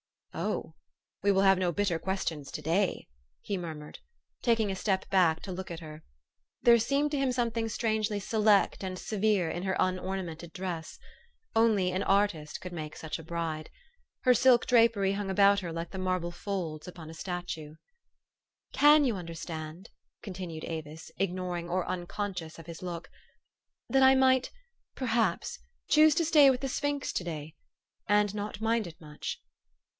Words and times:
"Oh! 0.33 0.73
we 1.21 1.31
will 1.31 1.43
have 1.43 1.59
no 1.59 1.71
bitter 1.71 1.99
questions 1.99 2.51
to 2.53 2.61
day," 2.63 3.07
he 3.41 3.55
murmured, 3.55 3.99
taking 4.41 4.71
a 4.71 4.75
step 4.75 5.07
back 5.09 5.41
to 5.41 5.51
look 5.51 5.69
at 5.69 5.81
her. 5.81 6.03
There 6.63 6.79
seemed 6.79 7.11
to 7.11 7.17
him 7.19 7.31
something 7.31 7.69
strangely 7.69 8.19
select 8.19 8.81
and 8.83 8.97
severe 8.97 9.51
in 9.51 9.61
her 9.63 9.75
unornamented 9.79 10.53
dress. 10.53 10.97
Only 11.55 11.91
an 11.91 12.01
artist 12.01 12.61
THE 12.63 12.69
STORY 12.69 12.83
OF 12.83 12.85
AVIS. 12.87 12.99
233 13.01 13.11
could 13.11 13.11
make 13.11 13.13
such 13.13 13.19
a 13.19 13.23
bride. 13.23 13.69
Her 14.21 14.33
silk 14.33 14.65
drapery 14.65 15.11
hung 15.11 15.29
about 15.29 15.59
her 15.59 15.71
like 15.71 15.91
the 15.91 15.99
marble 15.99 16.31
folds 16.31 16.87
upon 16.87 17.09
a 17.09 17.13
statue. 17.13 17.71
u 17.71 17.77
Can 18.71 19.03
you 19.05 19.17
understand," 19.17 19.91
continued 20.23 20.63
Avis, 20.63 21.11
ignoring 21.17 21.69
or 21.69 21.85
unconscious 21.85 22.57
of 22.57 22.65
his 22.65 22.81
look," 22.81 23.11
that 23.91 24.01
I 24.01 24.15
might 24.15 24.49
perhaps 24.95 25.59
choose 25.89 26.15
to 26.15 26.25
stay 26.25 26.49
with 26.49 26.61
the 26.61 26.69
sphinx 26.69 27.11
to 27.13 27.23
day 27.23 27.53
and 28.07 28.33
not 28.33 28.61
mind 28.61 28.87
it 28.87 28.99
much? 28.99 29.37